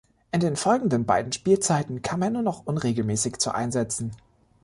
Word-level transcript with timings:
In 0.31 0.39
den 0.39 0.55
folgenden 0.55 1.05
beiden 1.05 1.31
Spielzeiten 1.31 2.01
kam 2.01 2.23
er 2.23 2.31
nur 2.31 2.41
noch 2.41 2.65
unregelmäßig 2.65 3.37
zu 3.37 3.51
Einsätzen. 3.53 4.09